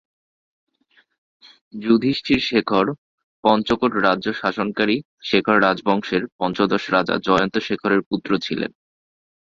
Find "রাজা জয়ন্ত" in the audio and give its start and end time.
6.89-7.55